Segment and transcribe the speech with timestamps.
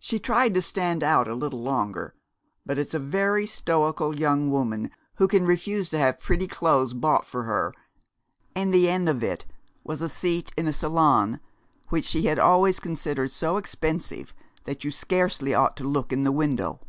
[0.00, 2.16] She tried to stand out a little longer,
[2.66, 7.24] but it's a very stoical young woman who can refuse to have pretty clothes bought
[7.24, 7.72] for her,
[8.56, 9.44] and the end of it
[9.84, 11.38] was a seat in a salon
[11.88, 16.32] which she had always considered so expensive that you scarcely ought to look in the
[16.32, 16.80] window.